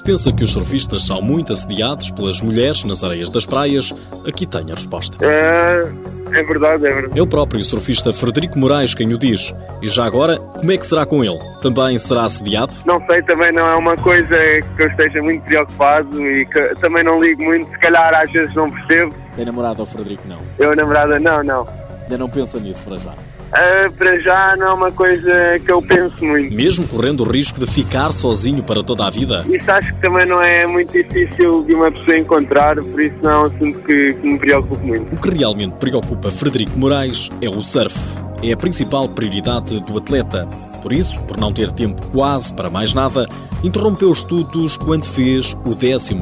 [0.00, 3.92] Se pensa que os surfistas são muito assediados pelas mulheres nas areias das praias,
[4.26, 5.14] aqui tem a resposta.
[5.22, 5.92] É,
[6.32, 7.18] é verdade, é verdade.
[7.18, 9.54] É o próprio surfista Frederico Moraes quem o diz.
[9.82, 11.38] E já agora, como é que será com ele?
[11.60, 12.74] Também será assediado?
[12.86, 14.26] Não sei, também não é uma coisa
[14.74, 17.70] que eu esteja muito preocupado e que também não ligo muito.
[17.70, 19.14] Se calhar às vezes não percebo.
[19.36, 20.38] Tem namorado ao Frederico, não?
[20.58, 21.68] Eu, namorada, não, não.
[22.04, 23.12] Ainda não pensa nisso para já?
[23.50, 26.54] Uh, para já não é uma coisa que eu penso muito.
[26.54, 29.44] Mesmo correndo o risco de ficar sozinho para toda a vida?
[29.48, 33.30] Isso acho que também não é muito difícil de uma pessoa encontrar, por isso não
[33.30, 35.14] é um assunto que, que me preocupa muito.
[35.14, 37.98] O que realmente preocupa Frederico Moraes é o surf.
[38.42, 40.46] É a principal prioridade do atleta.
[40.80, 43.26] Por isso, por não ter tempo quase para mais nada,
[43.62, 46.14] interrompeu os estudos quando fez o 12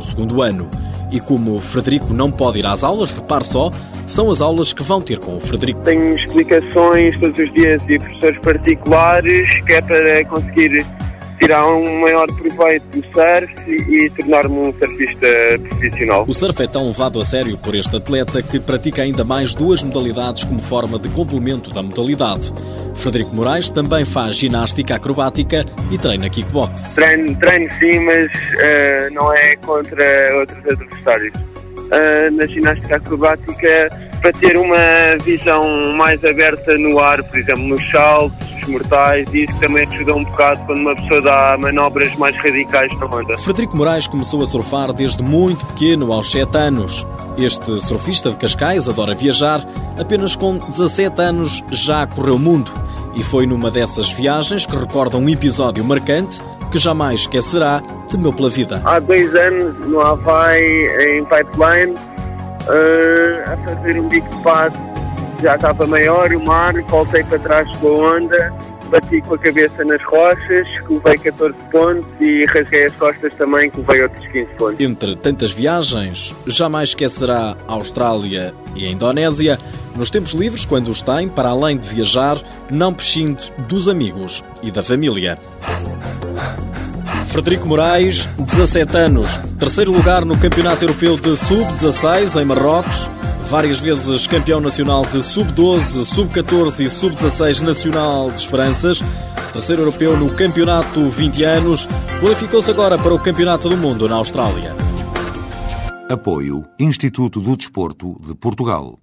[0.43, 0.69] ano.
[1.11, 3.71] E como o Frederico não pode ir às aulas, repare só,
[4.07, 5.81] são as aulas que vão ter com o Frederico.
[5.81, 10.86] Tenho explicações todos os dias de professores particulares, que é para conseguir
[11.39, 15.27] tirar um maior proveito do surf e tornar-me um surfista
[15.69, 16.25] profissional.
[16.27, 19.83] O surf é tão levado a sério por este atleta que pratica ainda mais duas
[19.83, 22.53] modalidades como forma de complemento da modalidade.
[22.97, 26.95] Frederico Moraes também faz ginástica acrobática e treina kickbox.
[26.97, 30.05] Treino, treino sim, mas uh, não é contra
[30.36, 31.33] outros adversários.
[31.89, 33.89] Uh, na ginástica acrobática,
[34.20, 34.77] para ter uma
[35.25, 40.25] visão mais aberta no ar, por exemplo, nos saltos, mortais e isso também ajuda um
[40.25, 43.36] bocado quando uma pessoa dá manobras mais radicais na onda.
[43.39, 47.06] Frederico Moraes começou a surfar desde muito pequeno, aos 7 anos.
[47.36, 49.64] Este surfista de Cascais adora viajar,
[49.98, 52.73] apenas com 17 anos já correu o mundo
[53.14, 58.50] e foi numa dessas viagens que recorda um episódio marcante que jamais esquecerá, temeu pela
[58.50, 58.80] vida.
[58.84, 64.77] Há dois anos, no Havaí, em Pipeline, uh, a fazer um bico de passo,
[65.42, 68.52] já estava maior o mar, voltei para trás com a onda,
[68.90, 73.70] bati com a cabeça nas rochas, que levei 14 pontos e rasguei as costas também,
[73.70, 74.80] que levei outros 15 pontos.
[74.80, 79.58] Entre tantas viagens, jamais esquecerá a Austrália e a Indonésia,
[79.96, 82.40] nos tempos livres, quando os tem, para além de viajar,
[82.70, 85.39] não prescindo dos amigos e da família.
[87.29, 93.08] Frederico Moraes, 17 anos, terceiro lugar no Campeonato Europeu de Sub-16 em Marrocos,
[93.48, 99.02] várias vezes campeão nacional de Sub-12, Sub-14 e Sub-16 nacional de Esperanças,
[99.52, 101.86] terceiro europeu no Campeonato 20 anos,
[102.20, 104.74] qualificou-se agora para o Campeonato do Mundo na Austrália.
[106.08, 108.98] Apoio Instituto do Desporto de Portugal.